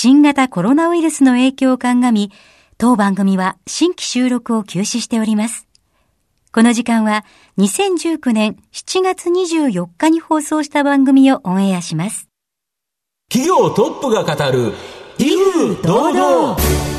[0.00, 2.30] 新型コロナウイルスの影響を鑑み、
[2.76, 5.66] 当番組は新規収録を休止しております。
[6.52, 7.24] この時間は
[7.58, 12.28] 2019年7月24日に放送した番組をオンエアします。
[13.28, 14.72] 企業トップが語る、
[15.18, 16.97] 威風堂々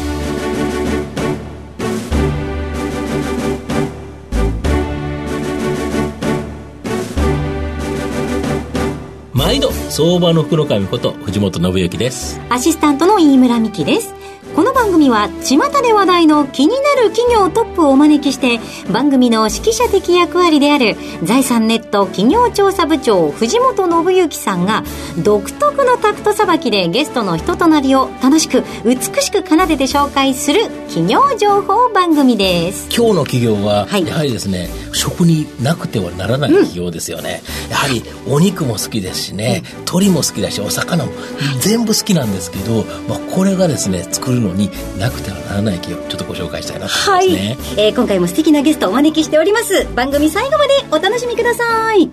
[9.40, 12.42] 毎度相場の福の神こと藤本信之です。
[12.50, 14.19] アシスタントの飯村美希です。
[14.60, 18.60] この番組は巷で話題の気になる企業トップをお招きして
[18.92, 24.84] 番組の指揮者的役割である財産ネット企業調査部長藤本信之さんが
[25.24, 32.90] 独特のタクトさばきでゲストの人となりを楽しく美しく奏でて紹介する企業情報番組です。
[32.94, 41.14] 今日の企業はやはりですね、はい、食になくてはならない企業ですよね、うん、やはりお肉も好きですしね、うん、鶏も好きだしお魚も
[41.62, 49.88] 全部好きなんですけど、まあ、これがですね作るるのになくてはならない企業ちょっとご紹介したいなと思いますね、はい、えー、今回も素敵なゲストをお招きしております。
[49.96, 52.10] 番組最後までお楽しみください。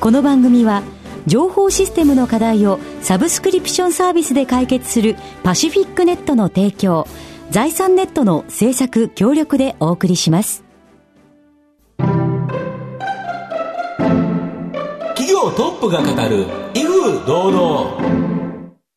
[0.00, 0.82] この番組は
[1.26, 7.06] 情報システムの課題をサブスクリプションサービスで解決するパシフィックネットの提供
[7.50, 10.64] 財産ネットの制作協力でお送りします。
[15.14, 18.22] 企業トップが語る威風堂々。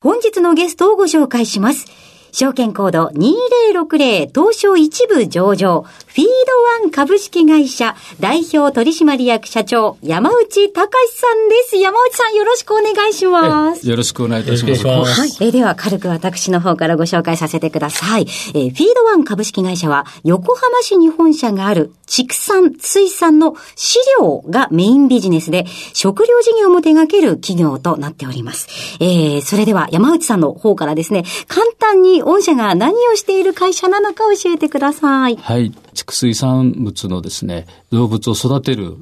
[0.05, 1.87] 本日のゲストをご紹介します
[2.35, 11.77] 証券コード2060東証一部上場、フィードワン株式会社代表取締役社長、山内隆さんです。
[11.77, 13.89] 山内さんよろしくお願いします。
[13.89, 14.85] よろしくお願いいたします。
[14.85, 15.29] はい。
[15.29, 18.23] えー、では、軽く私の方からご紹介させてください。
[18.23, 28.67] えー、フィードワン株式会社は、横浜市に本社がある畜産、水産の飼料がメインビジネスで、食料事業も手掛ける企業となっております。
[28.99, 35.37] えー、それでは山内さんの方からですね、簡単に御社が何をしている会社なのか教えてください。
[35.37, 35.71] はい。
[36.05, 38.95] 畜水産物のですね、動物を育てる、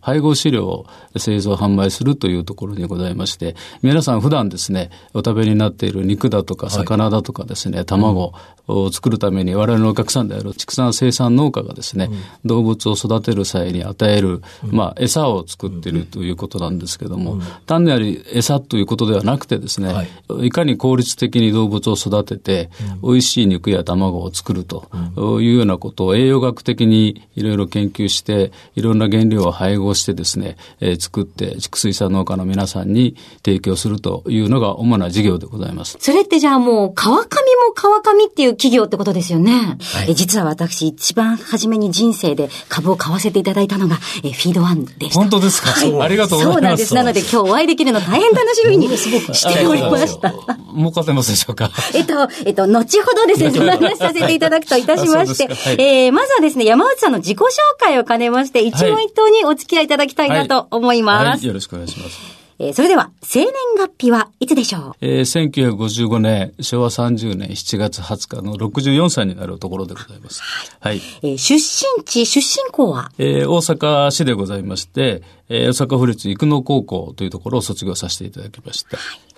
[0.00, 0.86] 配合飼料を
[1.16, 8.32] 製造販売するというところにございまして、皆さん普段ですね、お食べになっている肉だとか魚だとかですね、はい、卵
[8.66, 22.70] を作るために我々のお客さんである畜産生産農家がですね、うん、動物を育てる際に与える、まあ、餌を作っているということなんですけども、うん、単なる餌ということではなくてですね、はい、いかに効率的に動物を育てて、
[23.02, 24.88] うん、美味しい肉や卵を作ると
[25.40, 35.96] いうようなことを栄養学的にいろいろ研究して、いろんな原料を配合してですね、えー、作って畜水産農家の皆さんに提供するというのが主な事業でございます。
[36.00, 39.78] それってじゃあもう川上も川上っていう企業ってことですよね。
[39.94, 45.20] はい、え実は私一番初めに人生で株を買わせていただいたのが、えフィードワンでした。
[45.20, 46.54] 本当ですか、はい、ありがとうございます。
[46.54, 46.94] そうなんです。
[46.94, 50.34] なので今日お会いできるの大変楽しみにしておりました。
[50.76, 51.70] 儲かってますでしょうか？
[51.94, 57.44] えっと、えっと、後ほどですね、 お話しさせていただくといたしまして、はい、えー、まずはですね、山内さんの自己紹
[57.78, 61.40] 介を兼ねまして、一問一答にお付き合いいただきたいなと思います。
[61.40, 62.40] はい、よろしくお願いします。
[62.62, 64.92] えー、それでは、生年月日はいつでしょう？
[65.00, 70.42] えー、1955年、昭和30年7月20日の64歳になるところでございます。
[70.78, 70.98] はい。
[70.98, 73.12] はい、えー、出身地、出身校は？
[73.16, 78.98] えー、大阪市でございまして、えー、大阪府立生野高校というところを卒業させていただきました。
[78.98, 79.29] はい。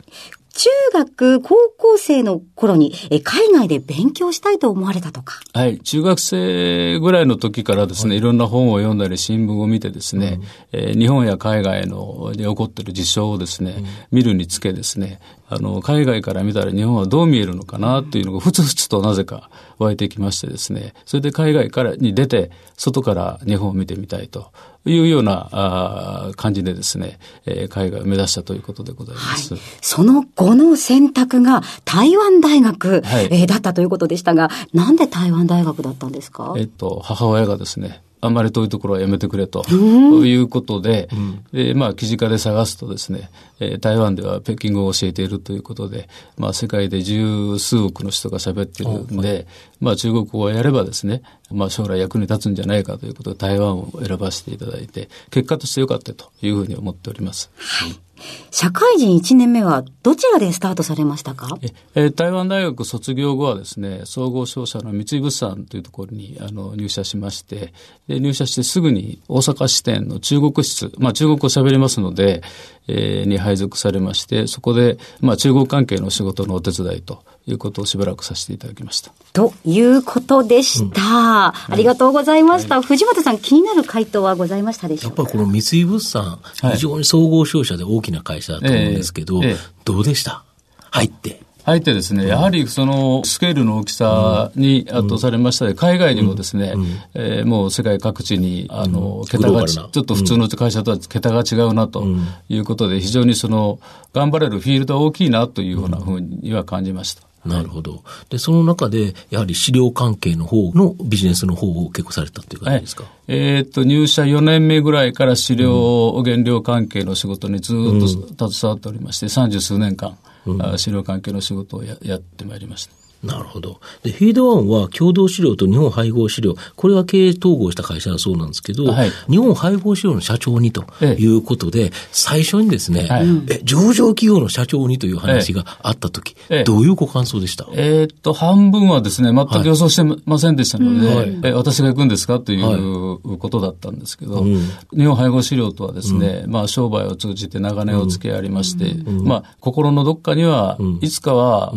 [0.53, 5.41] 中学、高校生の頃に、え海外で勉強したいと思われたとか。
[5.55, 5.79] はい。
[5.81, 10.41] 中学生ぐらいの時からですね、はい、いろんな本を読んだり新聞を見てですね、
[10.73, 15.21] うん、えー、日本や海外ので起こっている事象をですね、うん、見るにつけですね、
[15.55, 24.51] あの、海外から見たら日本はどう見えるのかなっていうのがふつふつとなぜか湧いてきましてですね、それで海外からに出て、外から日本を見てみたいと
[24.87, 29.55] いうようなあ感じでですね、えー、海外を目指したということでございます。
[29.55, 36.55] はい、その後の選択が台湾大学、はい、えー、だったということでしたが、なんで台湾大学だったんですか？
[36.57, 39.65] えっと、母親がですね、あんまり遠いところはやめてくれと。
[39.69, 49.47] いうことで、うん、でまあ、記事化で探すとですね、えー、台湾では北京語を教えているということで、まあ、世界で十数億の人が喋ってるんで、はい、
[49.81, 57.51] まあ、中国語をやればですね、まあ、将来役に立つんじゃないかということで台湾を選ばせていただいて、結果としてよかったというふうに思っております。
[57.57, 58.12] はい
[58.51, 61.59] 社会人1年目はどちらでスタートされましたか？
[61.95, 67.73] え、台湾大学卒業後はですね、総合商社の三井物産というところにあの入社しまして、
[68.09, 72.43] で入社してすぐに大阪支店の中国室、まあ中国語喋りますので、
[72.89, 79.13] えー、に配属されまして、そこで、まあ中国関係の仕事のお手伝いということをしばらくさせていただきました。
[79.33, 81.01] ということでした。
[81.01, 81.05] うん。
[81.05, 85.23] ありがとうございました、はい、藤本さん、気になる回答はございましたでしょうか？
[85.23, 86.41] やっぱりこの三井物産、
[86.73, 89.53] 非常に総合商社で大きな会社だと思うんですけど、えーえ。
[89.55, 90.43] ー、どうでした？
[90.91, 91.41] 入って。
[91.65, 96.75] 入ってですね、やはりそのスケールの大きさに圧倒されましたで、海外にもですね、
[97.15, 102.05] えー、もう世界各地に、あの、桁がち、ちょっと普通の会社とは桁が違うなと
[102.49, 103.79] いうことで、非常にその、
[104.13, 107.23] 頑張れるフィールドは大きいなというようなふうには感じました。
[107.45, 108.05] なるほど。
[108.29, 120.17] で、その中で、やはり資料関係の方のビジネスの方を結構されたっていう感じですか、はい、えー、っと、入社4年目ぐらいから資料、原料関係の仕事にずっと携わっておりまして、三十数年間、
[120.47, 123.02] うん、資料関係の仕事をややってまいりました。
[123.23, 123.81] なるほど。
[124.03, 137.67] で、フィードワンは共同資料と日本配合資料、これは経営統合した会社だそうなんですけど、はい、日本配合資料の社長にということで、ええ、最初にですね、はい、え、上場企業の社長にという話があったとき、え、どういうご感想でした？
[137.75, 142.41] えー、っと、半分はですね、全く予想してませんでしたので、はい、え私が行くんですか？
[142.41, 144.59] ということだったんですけど、うん、
[144.97, 151.73] 日本配合資料とはですね、うん、まあ商売を通じて長年お付き合いありまして、うん、まあ心のどっかには、いつかは、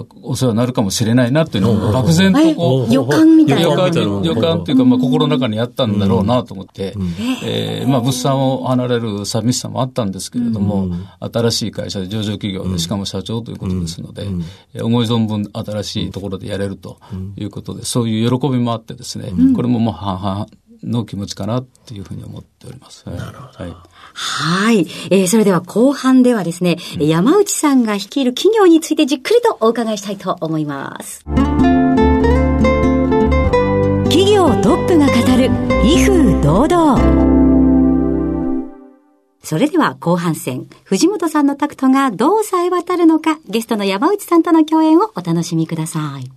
[0.00, 3.62] あお世話になるかももしれないなっていうのを漠然とこう、予感みたいな。
[3.62, 6.94] 予感、予感っていうか、まあ心の中にあったんだろうなと思って、
[7.44, 10.88] えまあ物産を離れる寂しさもあったんですけれども、
[11.20, 14.26] 新しい会社で上場企業で、しかも社長ということですので、
[14.82, 16.98] 思い存分新しいところでやれると
[17.36, 20.46] いうことで、そういう喜びもあってですね、これももう半々
[20.82, 23.04] の気持ちかなっていうふうに思っております。
[23.08, 23.64] なるほど。
[23.64, 23.74] はい
[24.14, 24.86] はい。
[25.10, 31.24] えー、それでは後半ではですね、うん、山内さんが率いる企業についてじっくりとお伺いしたいと思います。
[34.04, 35.50] 企業トップが語る、
[35.84, 37.38] 威風堂々。
[39.42, 46.30] それでは後半戦、藤本さんのタクトがどうさえ渡るのか、ゲストの山内さんとの共演をお楽しみください。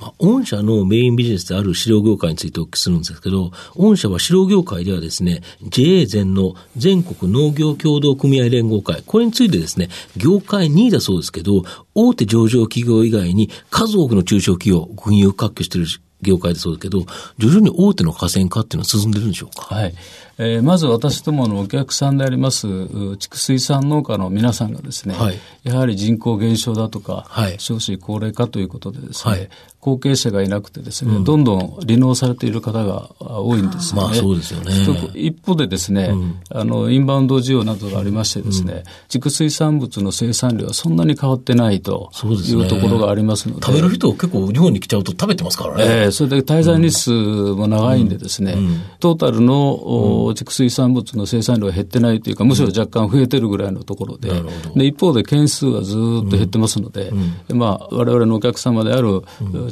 [0.00, 11.64] まあ、御社のメインビジネスである飼料業界についてお聞きするんですけど、御社は飼料業界ではですね、JA 全の全国農業協同組合連合会、これについてですね、業界2位だそうですけど、
[11.94, 15.86] 大手上場企業以外に数多くの中小企業、軍友割拠している
[16.22, 17.04] 業界でそうだけど、
[17.38, 19.74] 徐々に大手の河川化っていうのは進んでるんでしょうか？
[19.74, 19.94] はい。
[20.38, 29.48] えー、まず私どものお客さんであります畜水産農家の皆さんがですね、はい、やはり人口減少だとか、はい、少子高齢化ということでですね、はい、
[29.84, 34.00] 後継者がいなくてですね、うん、どんどん離農されている方が多いんですね。
[34.00, 34.72] まあそうですよね。
[35.14, 43.60] 一方でですね、うん、あの、インバウンド需要などがありましてですね、うん、畜水産物の生産量はそんなに変わってないというところがありますので。
[43.60, 45.84] でね、食べる人結構日本に来ちゃうと食べてますからね。
[45.86, 48.56] えー、それで滞在日数も長いんでですね、
[49.00, 54.30] トータルの、畜水産物の生産量は減ってないというか、むしろ若干増えてるぐらいのところで、
[54.74, 57.12] で一方で件数はずっと減ってますので、
[57.52, 59.22] まあ、我々のお客様である、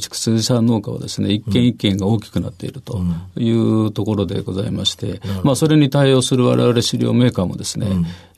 [0.00, 3.00] 畜水産農家はですね、一軒一軒が大きくなっていると
[3.36, 7.86] いうところでございまして、まあ、それに対応する我々飼料メーカーもですね、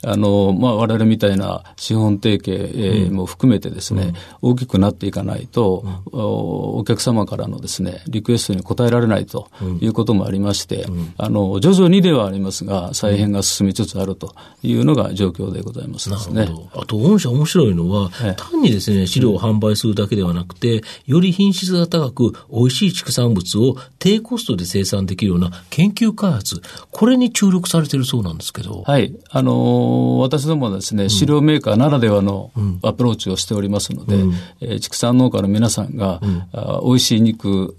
[0.07, 4.13] あの、まあ、我々みたいな資本提携も含めてですね、
[4.43, 9.49] 大きくなっていかないと、お客様からのですね、リクエストに応えられないと
[9.81, 10.87] いうこともありまして、
[11.17, 16.49] あの、徐々にではありますが、再編が進みつつあるというのが状況でございますですね。
[16.75, 26.61] あと、御社面白いのは、単にですね、飼料を販売するだけではなくて、より品質が高く、美味しい畜産物を低コストで生産できるような研究開発、
[26.91, 28.83] これに注力されているそうなんですけど。
[28.87, 29.15] はい。
[29.31, 32.51] あの私どもはですね、飼料メーカーならではの
[32.83, 37.77] アプローチをしておりますので、うん、えー、畜産農家の皆さんが、うん、あ美味しい肉、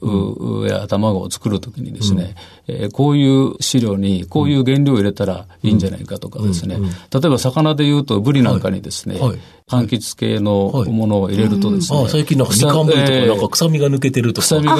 [0.70, 6.78] や卵を作るときにですね、うん、えー、こういう飼料にこういう原料を入れたらいいんじゃないかとかですね、
[7.12, 9.30] 例えば魚で言うとブリなんかにですね、はい。
[9.30, 11.98] はい柑橘系のものを入れるとですね。
[11.98, 14.48] はい、あ最近なんかみかんとかなんか臭みが抜けてるとか。
[14.48, 14.76] 臭みが、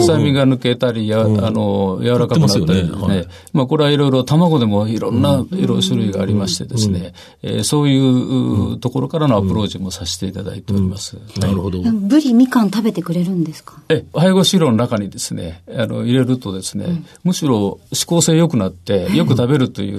[0.00, 3.08] 臭みが抜けたり、や、あの、柔らかくなったりですね。
[3.08, 7.12] ねまあこれはいろいろ卵でもいろんな色種類がありましてですね、
[7.44, 11.16] えそういうところからのアプローチもさせていただいております。
[11.38, 11.80] なるほど。
[11.82, 13.74] ブリ、みかん食べてくれるんですか？
[13.90, 19.98] え、配合飼料の中にですね、あの、入れるとですね、むしろ指向性良くなって、よく食べるという。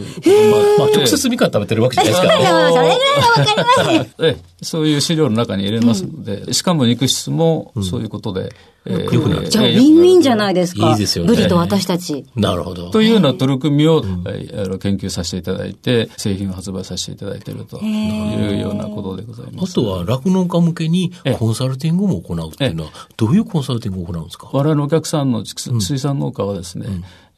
[0.79, 2.31] まあ、直接みかん食べてるわけじゃないですか。
[2.31, 4.37] それぐらいはわかりますね。
[4.61, 8.49] そういう飼料の中に入れますので、うん、しかも肉質もそういうことで、うん
[8.89, 10.91] えー、じゃあ、ウィンウィンじゃないですか。
[10.91, 11.27] いいですよね。
[11.27, 12.25] ブリと私たち。
[12.35, 12.89] なるほど。
[12.89, 14.31] というような取り組みを、うん、あ
[14.65, 19.71] の研究させていただいて、製品を発売させていただいているというようなことでございます。
[19.71, 24.49] あとは、酪農家向けにコンサルティングも行うっていうのは、どういうコンサルティングを行うんですか？
[24.53, 26.87] 我々のお客さんの水産農家はですね、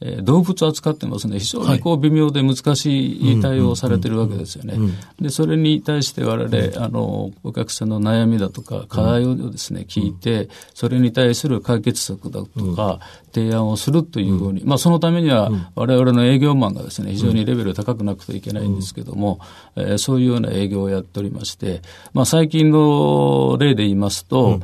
[0.02, 4.76] えー、動物を扱ってますね、非常にこう微妙で難しい対応をされてるわけですよね。
[5.20, 13.00] で、それに対して我々、あの、の、お客さんの悩みだとか、課題をですね、聞いて、それに対する解決策だとか、
[13.34, 19.40] 提案をするというふうに、まあ、そのためには、我々の営業マンがですね、非常にレベル高くなくてはいけないんですけども、
[19.76, 21.82] えそういうような営業をやっておりまして、
[22.14, 24.60] まあ、最近の例で言いますと、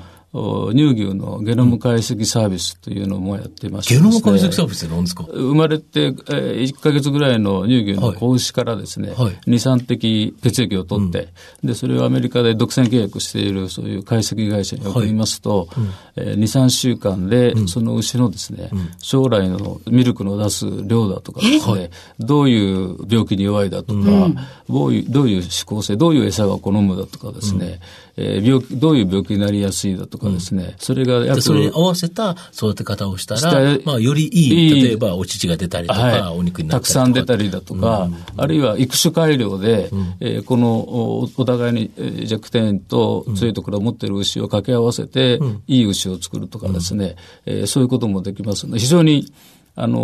[0.73, 5.23] 乳牛のゲノム解析サービスというのもやってまして、ね、ゲノム解析サービスって何ですか？
[5.23, 9.17] 生まれて、えー、1か月ぐらいの乳牛の子牛からですね、はい。
[9.17, 11.29] はい、2、3滴血液を取って、
[11.63, 24.29] うん、で、それをアメリカで独占契約しているそういう解析会社に送りますと、はいうん、えー、2、3週間で、その牛のですね、うん、将来のミルクの出す量だとかですね、どういう病気に弱いだとか、
[24.69, 27.79] どういう、どういう指向性、どういう餌が好むだとかですね、
[28.17, 40.87] えー、病気、どういう病気になりやすいだとかですね、うん、それが約それに合わせた育て方をしたら、まあ、よりいい、例えばお乳が出たりとか、はい、お肉になったりたくさん出たりだとか、うん、あるいは育種改良で、うん、えー、この
[41.37, 41.91] お互いに
[42.25, 49.31] 弱点と強いところを持っている牛を掛け合わせて、いい牛を作るとかですね、うん、えー、そういうこともできますので、非常に
[49.77, 49.99] あの、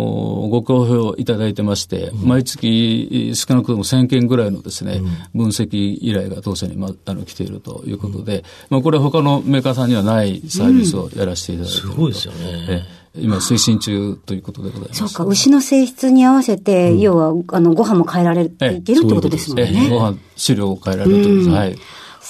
[0.50, 5.00] ご好評いただいてまして、うん、毎月少なくとも1000件ぐらいのですね、
[5.34, 13.02] うん、分析依頼が当社に、ま、あの来ているということで、うん、まあ、これは他のメーカーさんにはないサービスをやらせていただいているすごいですよね。
[13.14, 14.98] 今推進中ということでございます。
[15.00, 19.88] そうか、牛の性質に合わせて、要は、あの、ご飯も変えられていけるってことですもんね。
[19.90, 21.58] ご飯、飼料を変えられるということです。
[21.58, 21.78] はい。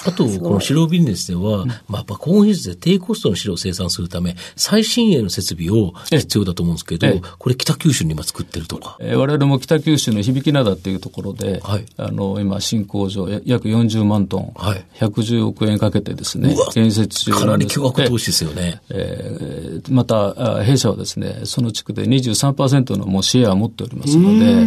[0.04, 8.96] あと、この白ビジネスでは、まあ、やっぱ高品質で低コストの白を生産するため、最新鋭の設備を必要だと思うんですけど、これ北九州に今作ってるとか。
[9.00, 18.80] えー、我々も北九州の響灘っていうところで、はい、あの、今、新工場、約40万トン、はい、110億円かけてですね、建設中かなり巨額投資ですよね。
[18.90, 24.66] えー、また、弊社はですね、その地区で23%のもうシェアを持っておりますので、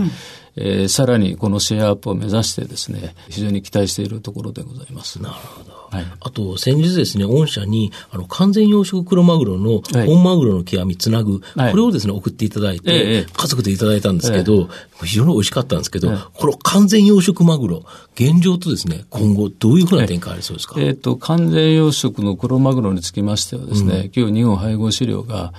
[0.57, 5.21] えー、さらにこのシェアアップを目指してですね、非常に期待しているところでございます。
[5.21, 5.84] なるほど。
[5.91, 14.69] はい、あと、先日ですね、御社に、あの、完全養殖黒マグロの、本マグロの極みつなぐ、はい、これをですね、送っていただいて、ええ、家族でいただいたんですけど、
[15.03, 25.53] え、非常に美味しかったんですけど、この完全養殖マグロ、現状とですね、今後、どういうふうな展開ありそうですか、えっ、ー、と、完全養殖の黒マグロにつきましてはですね、うん、今日日本配合飼料が、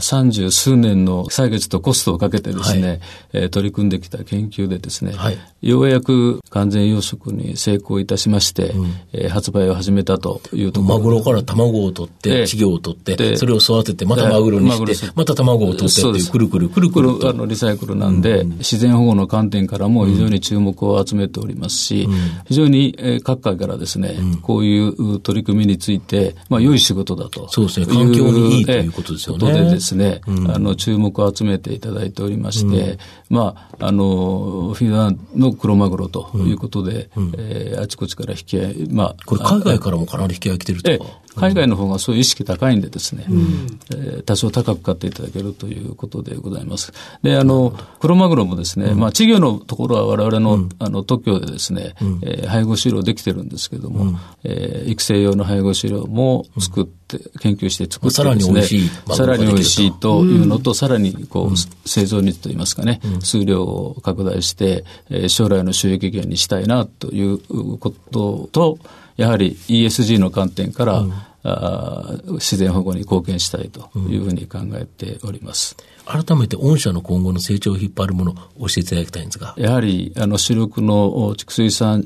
[0.00, 3.00] 三、う、十、ん、数年の歳月とコストをかけてですね、はい、
[3.34, 10.98] えー、取り組んできた研究でですね、はい、ようやく完全養殖に成功いたしまして、うん、えー、発売を始めたというところ。
[10.98, 22.14] マグロから卵を取って、稚魚を取って、それを育てて、またマグロにして、また卵を取ってっていう、くるくるくるくるあのリサイクルなんで、うん、自然保護の観点からも非常に注目を集めておりますし、うん、
[22.46, 27.48] 非常に、えー、各界からですね、うん、こういう取り組みについて、まあ、良い仕事だと。
[27.48, 29.46] そうですね、環境にいいということですよね。
[29.46, 32.98] ことでですね、あの、注目を集めていただいておりまして、
[33.30, 41.20] まあ、あの、フィンランドの黒マグロということで、うん、えー、あちこちから引き合い、まあ、これ海外からもかなり引き合い来てるとか。
[41.38, 46.92] 海外の方がそういう意識高いんでですね、うん、えー、多少高く買っていただけるということでございます。
[47.22, 58.88] で、あの、クロマグロもですね、うん、まあ、稚魚のところは我々の、うん、あの、特許でですね、うん、えー、配合飼料できてるんですけども、うん、えー、育成用の配合飼料も作って、研究して作ってさらに美味しい。
[59.14, 68.78] さらに美味しいというのと、さらにこう、製造率といいますかね、数量を拡大して、えー、将来の収益源にしたいなということと、
[69.16, 75.76] やはり ESG の観点から、うんあ自然保護に貢献したいというふうに考えております。
[75.78, 79.54] うん、改めて御社の今後の成長を引っ張るものを教えていただきたいんですが。
[79.58, 82.02] やはり、あの、主力の畜水産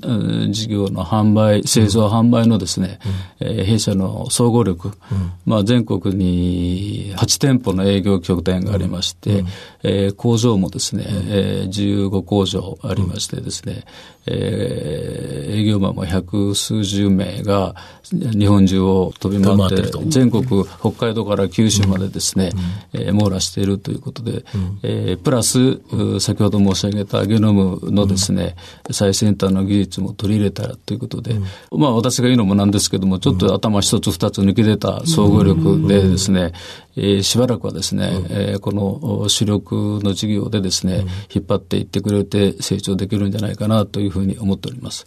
[0.50, 2.98] 事業の販売、製造販売のですね、
[3.40, 9.46] うん、えー、弊社の総合力、うん、まあ、全国に8店舗の営業拠点がありまして、うん、
[9.84, 13.84] えー、工場もですね、うん、えー、15工場ありましてですね、
[14.26, 17.76] えー、営業マンも百数十名が
[18.10, 20.44] 日本中を飛び回って、全国、
[20.80, 22.50] 北海道から九州までですね、
[22.92, 24.44] うん、えー、網羅しているということで、うん、
[24.82, 25.80] えー、プラス、
[26.20, 28.56] 先ほど申し上げたゲノムのですね、
[28.88, 31.32] うん、最先端の技術も取り入れたということで、
[31.70, 36.52] うん、まあ私が言うのもなんですけども、ちょっと頭一つ二つ抜き出た総合力でですね、
[36.96, 45.06] えー、しばらくはですね、うん、えー、この主力の事業でですね、うん、引っ張っていってくれて成長できるんじゃないかなというふうに思っております。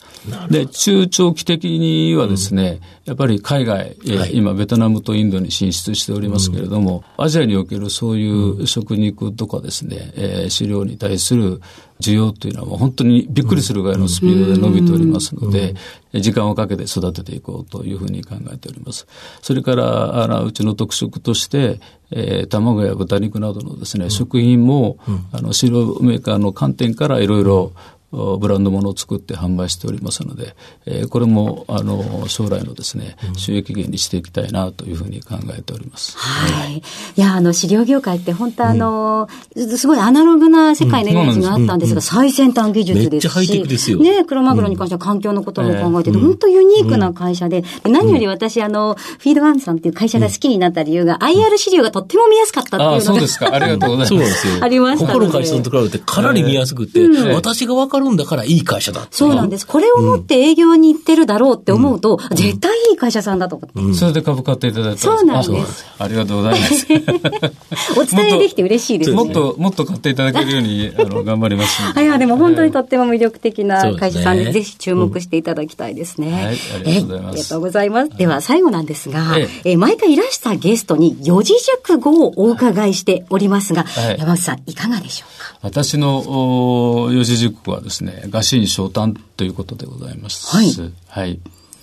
[0.50, 11.62] で、中長期的にはですね、やっぱり海外、はい、今ベトナムとインドに進出しておりますけれども、アジアにおけるそういう食肉とかですね、えー、飼料に対する
[12.00, 15.76] 需要というのは本当にびっくりするぐらいのスピードで伸びておりますので、
[16.14, 19.08] 時間をかけて育てていこうというふうに考えております。
[19.42, 21.80] それから、あの、うちの特色として、
[22.12, 24.98] えー、卵や豚肉などのですね、食品も、
[25.32, 27.72] あの、飼料メーカーの観点からいろいろ
[28.12, 36.18] ブランドものを作って販売しておりますので、えー、これもあの将来のですね、収益源にしていきたいなというふうに考えております。
[36.18, 36.78] はい。
[36.78, 36.82] い
[37.16, 43.64] や、あの、飼料業界って本当あの、うん、すごいアナログな世界のイメージがあったんですが、最先端技術ですし。
[43.64, 44.00] ですよ。
[44.00, 52.98] ね、クロマグロに関しては環境のことも考えてて、本当ユニークな会社で、何より私、あの、フィードワンさんっていう会社が好きになった理由が、IR 資料がとっても見やすかったっていうのが。
[52.98, 53.54] あ、そうですか。
[53.54, 54.10] ありがとうございます。
[54.10, 54.64] そうですよ。
[54.64, 55.14] ありました。
[55.14, 59.68] 他の会社と比べてかなり見やすくて、私がわかるんだからいい会社だそうなんです。
[59.68, 63.98] これを持って営業に行ってるだろうって思うと、絶対いい会社さんだと思って。
[63.98, 65.86] それで株買っていただいたそうなんです。
[65.98, 66.88] ありがとうございます。
[68.00, 71.82] お伝えできて嬉しいですもっと、もっと買っていただけるように、 あの、頑張ります。
[72.00, 76.32] いや、でも本当にとっても魅力的な会社さんで、ぜひ注目していただきたいですね。
[76.32, 76.50] はい、あ
[76.84, 77.28] りがとうございます。
[77.30, 78.10] ありがとうございます。
[78.18, 83.86] では、最後なんですが、え毎回いらしたゲストに四字熟語をお伺いしておりますが、
[84.18, 85.56] 山内さん、いかがでしょうか？
[85.62, 90.48] 私の四字熟語はですね、餓心昇胆ということでございます。
[90.48, 90.74] はい。
[91.08, 91.40] はい。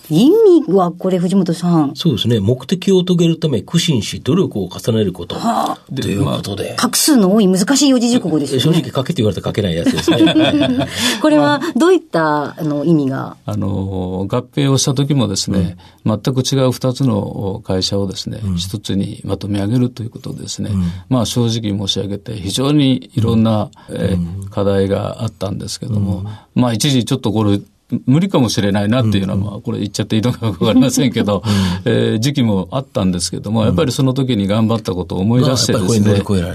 [0.08, 1.92] 意味はこれ藤本さん。
[1.94, 2.40] そうですね。
[2.40, 5.36] 目的を遂げるため苦心し努力を重ねること。
[5.36, 6.74] はあ、ということで。
[6.78, 8.60] 画数の多い難しい四字熟語ですね。
[8.60, 10.88] 正直書けって言われたら書けないやつですね。
[11.22, 13.36] これはどういったあの意味が？
[13.46, 20.70] あの、合併をした時もですね、うん、全く違う二つの会社をですね、一、うん、つにまとめ上げるということですね。
[20.72, 27.60] うん、まあ正直申し上げて非常にいろんな、えー、課題があったんですけども、まあ一時ちょっとこれ
[28.06, 31.42] 無理かもしれないなっていうのは、まあ、これ言っちゃっていいのかわかりませんけど、
[31.84, 36.10] えー、時期もあったんですけども、やっぱりその時に頑張ったことを思い出してですね、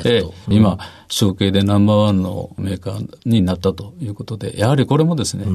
[0.06, 0.80] えー、今、
[1.10, 5.46] 承継でナンバーワンのメーカーになったということで、やはりこれもですね、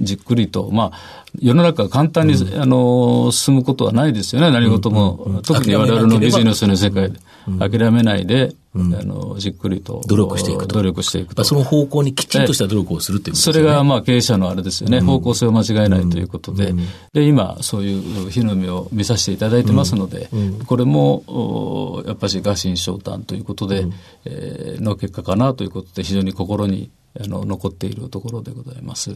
[0.00, 0.98] じっくりと、まあ、
[1.40, 5.40] 世の中簡単に、あの、進むことはないですよね、何事も。
[5.44, 7.18] 特に我々のビジネスの世界で。
[7.58, 10.02] 諦めないで、うん、あの、じっくりと。
[10.06, 10.74] 努力していくと。
[10.76, 11.42] 努力していくと。
[11.42, 13.40] その方向にきちんとした努力をするっていうね。
[13.40, 16.78] それが、まあ、経営者のあれですよね、うん、方向性を間違えないということで、うん、
[17.12, 20.28] で、今、そういう日の目を見させていただいてますので、
[20.66, 23.92] これも、やっぱり餓心昇胆ということで、うん、
[24.26, 29.14] えー、の結果かなということで、非常に心にあの残っているところでございます。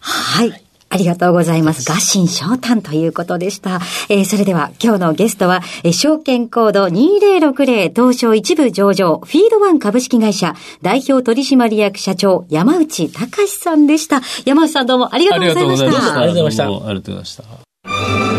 [0.00, 0.64] はい。
[0.90, 1.90] ありがとうございます。
[1.90, 3.80] 合心昇胆ということでした。
[4.08, 14.22] えー、それでは今日のゲストは、えー、証券コード2060東証一部上場、フィードワン株式会社代表取締役社長、山内隆さんでした。
[14.46, 15.86] 山内さんどうもありがとうございました。
[15.86, 16.64] ありがとうございました。
[16.64, 18.37] ありがとうございました。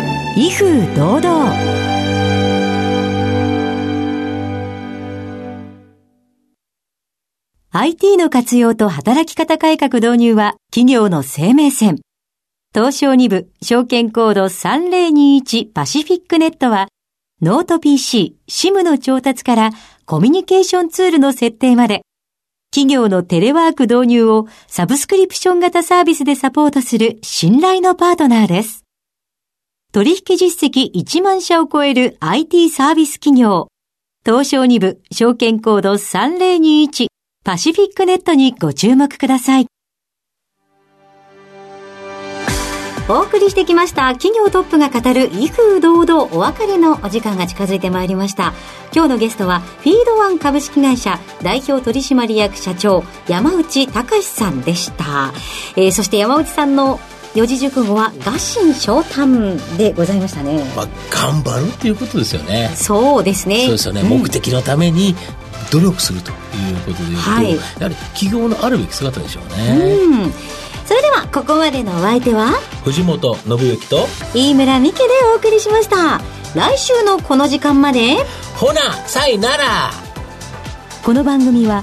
[0.00, 0.02] る、
[0.36, 1.86] 威風堂々。
[7.70, 12.00] IT の活用と働き方改革導入は企業の生命線。
[12.74, 16.88] 東証2部証券コード3021パシフィックネットは
[17.42, 19.70] ノート PC、SIM の調達から
[20.06, 22.02] コミュニケーションツールの設定まで
[22.70, 28.85] 企業のテレワーク導入をサブスクリプション型サービスでサポートする信頼のパートナーです。
[29.96, 33.68] 取引実績1万社を超える IT サービス企業。
[34.26, 37.06] 東証2部証券コード3021
[37.42, 39.66] パシフィックネットにご注目ください。
[43.08, 48.52] お送りしてきました企業トップが語る威風堂々お別れのお時間が近づいてまいりました。
[48.92, 55.32] 今日のゲストはフィードワン株式会社代表取締役社長山内隆さんでした、
[55.74, 57.00] えー、そして山内さんの
[57.36, 60.64] 四字熟語は餓心昇胆でございましたね。
[60.74, 62.70] まあ、頑張るっていうことですよね。
[62.74, 63.66] そうですね。
[63.66, 64.00] そうですよね。
[64.00, 65.14] うん、目的のために
[65.70, 69.76] 努力するということでいうと、はい、やはり企業のあるべき姿でしょうね。
[69.84, 70.32] うん
[70.86, 72.52] それではここまでのお相手は
[72.84, 76.20] 藤本信之と飯村美希でお送りしました
[76.54, 78.18] 来週のこの時間まで
[78.54, 79.90] ほなさいなら
[81.04, 81.82] この番組は